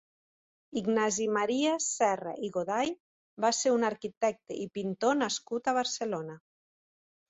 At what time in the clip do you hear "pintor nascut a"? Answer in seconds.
4.81-5.81